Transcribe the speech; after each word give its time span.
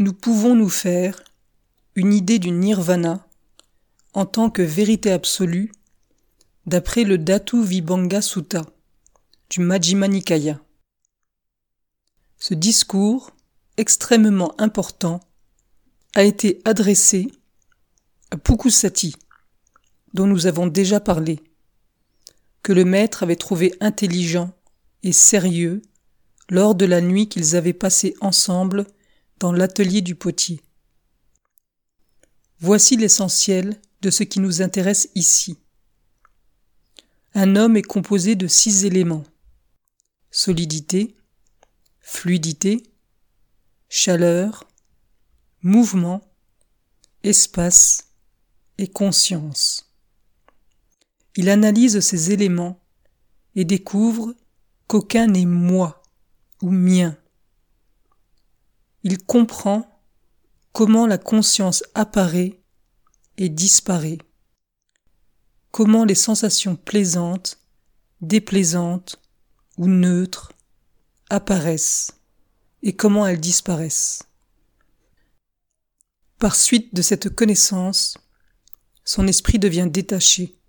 Nous 0.00 0.12
pouvons 0.12 0.54
nous 0.54 0.68
faire 0.68 1.20
une 1.96 2.14
idée 2.14 2.38
du 2.38 2.52
nirvana 2.52 3.26
en 4.12 4.26
tant 4.26 4.48
que 4.48 4.62
vérité 4.62 5.10
absolue 5.10 5.72
d'après 6.66 7.02
le 7.02 7.18
Dhatu 7.18 7.64
Vibhanga 7.64 8.22
Sutta 8.22 8.64
du 9.50 9.58
Majjhima 9.58 10.06
Nikaya. 10.06 10.60
Ce 12.38 12.54
discours, 12.54 13.32
extrêmement 13.76 14.54
important, 14.60 15.18
a 16.14 16.22
été 16.22 16.62
adressé 16.64 17.32
à 18.30 18.36
Pukusati, 18.36 19.16
dont 20.14 20.28
nous 20.28 20.46
avons 20.46 20.68
déjà 20.68 21.00
parlé, 21.00 21.40
que 22.62 22.72
le 22.72 22.84
maître 22.84 23.24
avait 23.24 23.34
trouvé 23.34 23.74
intelligent 23.80 24.52
et 25.02 25.12
sérieux 25.12 25.82
lors 26.50 26.76
de 26.76 26.84
la 26.86 27.00
nuit 27.00 27.28
qu'ils 27.28 27.56
avaient 27.56 27.72
passée 27.72 28.14
ensemble 28.20 28.86
dans 29.38 29.52
l'atelier 29.52 30.00
du 30.00 30.14
potier. 30.14 30.60
Voici 32.60 32.96
l'essentiel 32.96 33.80
de 34.00 34.10
ce 34.10 34.24
qui 34.24 34.40
nous 34.40 34.62
intéresse 34.62 35.08
ici. 35.14 35.58
Un 37.34 37.56
homme 37.56 37.76
est 37.76 37.82
composé 37.82 38.34
de 38.34 38.46
six 38.46 38.84
éléments 38.84 39.24
solidité, 40.30 41.16
fluidité, 42.00 42.82
chaleur, 43.88 44.68
mouvement, 45.62 46.20
espace 47.22 48.12
et 48.78 48.88
conscience. 48.88 49.94
Il 51.36 51.48
analyse 51.48 52.00
ces 52.00 52.32
éléments 52.32 52.80
et 53.54 53.64
découvre 53.64 54.34
qu'aucun 54.86 55.26
n'est 55.26 55.46
moi 55.46 56.02
ou 56.62 56.70
mien. 56.70 57.16
Il 59.10 59.24
comprend 59.24 60.02
comment 60.74 61.06
la 61.06 61.16
conscience 61.16 61.82
apparaît 61.94 62.60
et 63.38 63.48
disparaît, 63.48 64.18
comment 65.70 66.04
les 66.04 66.14
sensations 66.14 66.76
plaisantes, 66.76 67.58
déplaisantes 68.20 69.18
ou 69.78 69.86
neutres 69.86 70.52
apparaissent 71.30 72.20
et 72.82 72.96
comment 72.96 73.26
elles 73.26 73.40
disparaissent. 73.40 74.24
Par 76.38 76.54
suite 76.54 76.94
de 76.94 77.00
cette 77.00 77.30
connaissance, 77.30 78.18
son 79.06 79.26
esprit 79.26 79.58
devient 79.58 79.88
détaché. 79.90 80.60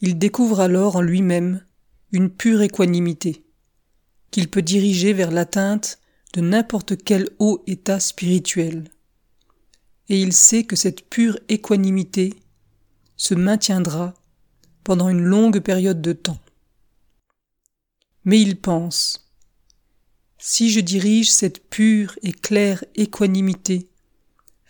Il 0.00 0.18
découvre 0.18 0.58
alors 0.58 0.96
en 0.96 1.00
lui-même 1.00 1.64
une 2.10 2.28
pure 2.28 2.60
équanimité, 2.60 3.46
qu'il 4.32 4.50
peut 4.50 4.62
diriger 4.62 5.12
vers 5.12 5.30
l'atteinte 5.30 6.00
de 6.32 6.40
n'importe 6.40 7.02
quel 7.02 7.28
haut 7.38 7.62
état 7.66 8.00
spirituel. 8.00 8.90
Et 10.08 10.20
il 10.20 10.32
sait 10.32 10.64
que 10.64 10.76
cette 10.76 11.08
pure 11.08 11.38
équanimité 11.48 12.34
se 13.16 13.34
maintiendra 13.34 14.14
pendant 14.84 15.08
une 15.08 15.22
longue 15.22 15.60
période 15.60 16.02
de 16.02 16.12
temps. 16.12 16.40
Mais 18.24 18.40
il 18.40 18.60
pense, 18.60 19.30
si 20.38 20.70
je 20.70 20.80
dirige 20.80 21.30
cette 21.30 21.68
pure 21.68 22.18
et 22.22 22.32
claire 22.32 22.84
équanimité 22.96 23.88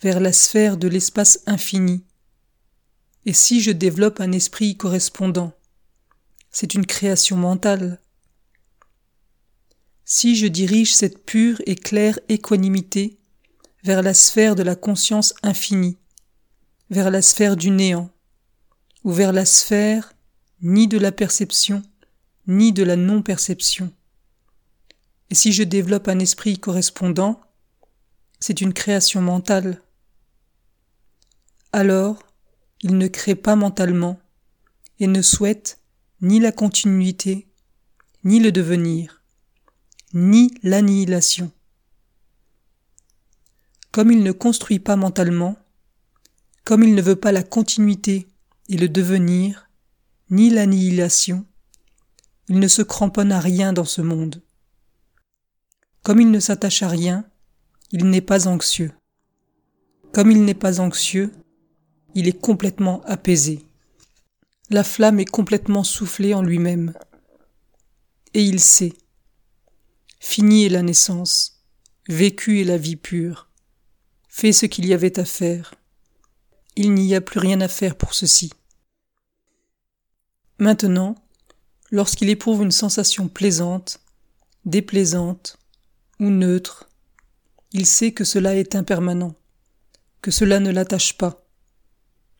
vers 0.02 0.20
la 0.20 0.32
sphère 0.32 0.76
de 0.76 0.88
l'espace 0.88 1.40
infini, 1.46 2.04
et 3.24 3.32
si 3.32 3.60
je 3.60 3.70
développe 3.70 4.20
un 4.20 4.32
esprit 4.32 4.76
correspondant, 4.76 5.54
c'est 6.50 6.74
une 6.74 6.86
création 6.86 7.38
mentale. 7.38 8.01
Si 10.14 10.36
je 10.36 10.46
dirige 10.46 10.94
cette 10.94 11.24
pure 11.24 11.62
et 11.64 11.74
claire 11.74 12.18
équanimité 12.28 13.18
vers 13.82 14.02
la 14.02 14.12
sphère 14.12 14.54
de 14.54 14.62
la 14.62 14.76
conscience 14.76 15.32
infinie, 15.42 15.96
vers 16.90 17.10
la 17.10 17.22
sphère 17.22 17.56
du 17.56 17.70
néant, 17.70 18.10
ou 19.04 19.10
vers 19.10 19.32
la 19.32 19.46
sphère 19.46 20.12
ni 20.60 20.86
de 20.86 20.98
la 20.98 21.12
perception, 21.12 21.82
ni 22.46 22.74
de 22.74 22.82
la 22.82 22.96
non-perception. 22.96 23.90
Et 25.30 25.34
si 25.34 25.50
je 25.50 25.62
développe 25.62 26.08
un 26.08 26.18
esprit 26.18 26.58
correspondant, 26.58 27.40
c'est 28.38 28.60
une 28.60 28.74
création 28.74 29.22
mentale. 29.22 29.80
Alors, 31.72 32.22
il 32.82 32.98
ne 32.98 33.08
crée 33.08 33.34
pas 33.34 33.56
mentalement 33.56 34.20
et 35.00 35.06
ne 35.06 35.22
souhaite 35.22 35.80
ni 36.20 36.38
la 36.38 36.52
continuité, 36.52 37.48
ni 38.24 38.40
le 38.40 38.52
devenir, 38.52 39.21
ni 40.14 40.52
l'annihilation. 40.62 41.50
Comme 43.90 44.10
il 44.10 44.22
ne 44.22 44.32
construit 44.32 44.78
pas 44.78 44.96
mentalement, 44.96 45.56
comme 46.64 46.82
il 46.82 46.94
ne 46.94 47.02
veut 47.02 47.16
pas 47.16 47.32
la 47.32 47.42
continuité 47.42 48.26
et 48.68 48.76
le 48.76 48.88
devenir, 48.88 49.68
ni 50.30 50.50
l'annihilation, 50.50 51.44
il 52.48 52.58
ne 52.58 52.68
se 52.68 52.82
cramponne 52.82 53.32
à 53.32 53.40
rien 53.40 53.72
dans 53.72 53.84
ce 53.84 54.00
monde. 54.00 54.42
Comme 56.02 56.20
il 56.20 56.30
ne 56.30 56.40
s'attache 56.40 56.82
à 56.82 56.88
rien, 56.88 57.24
il 57.90 58.08
n'est 58.08 58.20
pas 58.20 58.48
anxieux. 58.48 58.92
Comme 60.12 60.30
il 60.30 60.44
n'est 60.44 60.54
pas 60.54 60.80
anxieux, 60.80 61.32
il 62.14 62.28
est 62.28 62.38
complètement 62.38 63.02
apaisé. 63.04 63.64
La 64.70 64.84
flamme 64.84 65.20
est 65.20 65.30
complètement 65.30 65.84
soufflée 65.84 66.34
en 66.34 66.42
lui-même. 66.42 66.92
Et 68.34 68.42
il 68.42 68.60
sait. 68.60 68.92
Fini 70.24 70.64
est 70.64 70.68
la 70.70 70.82
naissance, 70.82 71.64
vécu 72.08 72.60
est 72.60 72.64
la 72.64 72.78
vie 72.78 72.96
pure. 72.96 73.50
Fais 74.28 74.52
ce 74.52 74.66
qu'il 74.66 74.86
y 74.86 74.94
avait 74.94 75.18
à 75.18 75.24
faire. 75.24 75.74
Il 76.76 76.94
n'y 76.94 77.14
a 77.14 77.20
plus 77.20 77.40
rien 77.40 77.60
à 77.60 77.66
faire 77.66 77.96
pour 77.96 78.14
ceci. 78.14 78.50
Maintenant, 80.58 81.16
lorsqu'il 81.90 82.30
éprouve 82.30 82.62
une 82.62 82.70
sensation 82.70 83.28
plaisante, 83.28 84.00
déplaisante 84.64 85.58
ou 86.20 86.30
neutre, 86.30 86.88
il 87.72 87.84
sait 87.84 88.12
que 88.12 88.24
cela 88.24 88.54
est 88.54 88.76
impermanent, 88.76 89.34
que 90.22 90.30
cela 90.30 90.60
ne 90.60 90.70
l'attache 90.70 91.18
pas, 91.18 91.44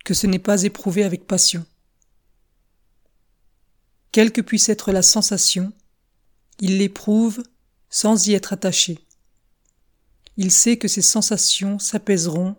que 0.04 0.14
ce 0.14 0.28
n'est 0.28 0.38
pas 0.38 0.62
éprouvé 0.62 1.02
avec 1.02 1.26
passion. 1.26 1.66
Quelle 4.12 4.32
que 4.32 4.40
puisse 4.40 4.68
être 4.68 4.92
la 4.92 5.02
sensation, 5.02 5.72
il 6.60 6.78
l'éprouve 6.78 7.42
sans 7.92 8.26
y 8.26 8.32
être 8.32 8.54
attaché. 8.54 8.98
Il 10.38 10.50
sait 10.50 10.78
que 10.78 10.88
ces 10.88 11.02
sensations 11.02 11.78
s'apaiseront 11.78 12.56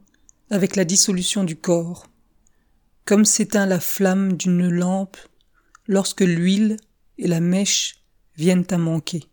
avec 0.51 0.75
la 0.75 0.85
dissolution 0.85 1.43
du 1.43 1.55
corps, 1.55 2.05
comme 3.03 3.25
s'éteint 3.25 3.65
la 3.65 3.79
flamme 3.79 4.37
d'une 4.37 4.69
lampe 4.69 5.17
lorsque 5.87 6.21
l'huile 6.21 6.77
et 7.17 7.27
la 7.27 7.39
mèche 7.39 8.05
viennent 8.37 8.67
à 8.69 8.77
manquer. 8.77 9.23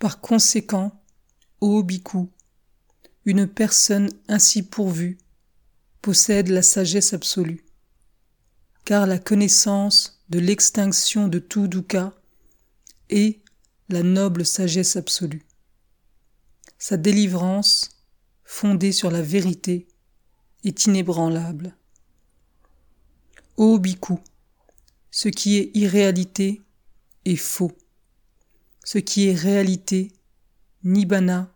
Par 0.00 0.20
conséquent, 0.20 1.00
ô 1.60 1.82
Biku, 1.84 2.28
une 3.24 3.46
personne 3.46 4.10
ainsi 4.26 4.64
pourvue 4.64 5.18
possède 6.02 6.48
la 6.48 6.62
sagesse 6.62 7.12
absolue, 7.12 7.64
car 8.84 9.06
la 9.06 9.20
connaissance 9.20 10.24
de 10.28 10.40
l'extinction 10.40 11.28
de 11.28 11.38
tout 11.38 11.68
dukkha 11.68 12.14
est 13.10 13.42
la 13.90 14.02
noble 14.02 14.46
sagesse 14.46 14.96
absolue. 14.96 15.42
Sa 16.78 16.96
délivrance, 16.96 17.90
fondée 18.44 18.92
sur 18.92 19.10
la 19.10 19.22
vérité, 19.22 19.86
est 20.64 20.86
inébranlable. 20.86 21.76
Ô 23.56 23.78
Biku, 23.78 24.18
ce 25.10 25.28
qui 25.28 25.58
est 25.58 25.70
irréalité 25.74 26.62
est 27.24 27.36
faux. 27.36 27.72
Ce 28.84 28.98
qui 28.98 29.28
est 29.28 29.34
réalité, 29.34 30.12
nibbana, 30.84 31.52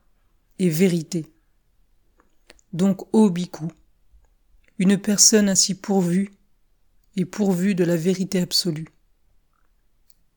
est 0.58 0.68
vérité. 0.68 1.26
Donc, 2.72 3.14
ô 3.14 3.30
Bhikkhu, 3.30 3.66
une 4.78 4.98
personne 4.98 5.48
ainsi 5.48 5.74
pourvue 5.74 6.32
est 7.16 7.24
pourvue 7.24 7.76
de 7.76 7.84
la 7.84 7.96
vérité 7.96 8.40
absolue. 8.40 8.88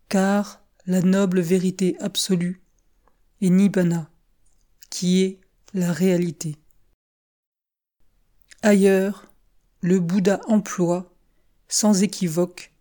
Car 0.09 0.63
la 0.87 1.01
noble 1.01 1.41
vérité 1.41 1.97
absolue 1.99 2.61
est 3.41 3.49
Nibbana, 3.49 4.09
qui 4.89 5.21
est 5.21 5.41
la 5.73 5.91
réalité. 5.91 6.55
Ailleurs, 8.61 9.29
le 9.81 9.99
Bouddha 9.99 10.39
emploie, 10.47 11.13
sans 11.67 12.03
équivoque, 12.03 12.73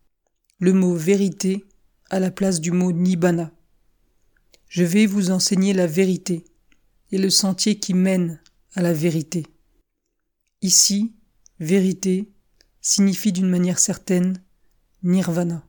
le 0.61 0.73
mot 0.73 0.95
vérité 0.95 1.65
à 2.09 2.21
la 2.21 2.31
place 2.31 2.61
du 2.61 2.71
mot 2.71 2.93
nibbana. 2.93 3.53
Je 4.69 4.85
vais 4.85 5.07
vous 5.07 5.33
enseigner 5.33 5.73
la 5.73 5.89
vérité 5.89 6.45
et 7.11 7.19
le 7.19 7.29
sentier 7.29 7.81
qui 7.81 7.93
mène 7.93 8.41
à 8.75 8.83
la 8.83 8.93
vérité. 8.93 9.45
Ici, 10.63 11.17
vérité 11.59 12.33
signifie 12.81 13.33
d'une 13.33 13.51
manière 13.51 13.81
certaine 13.81 14.41
nirvana. 15.03 15.67